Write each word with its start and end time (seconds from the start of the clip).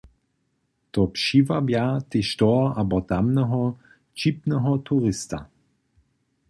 To 0.97 1.01
přiwabja 1.13 1.85
tež 2.09 2.29
toho 2.39 2.63
abo 2.81 2.97
tamneho 3.09 3.61
wćipneho 4.13 4.71
turista. 4.81 5.39